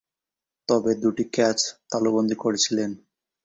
[0.69, 1.59] তবে দুইটি ক্যাচ
[1.91, 2.91] তালুবন্দী করেছিলেন।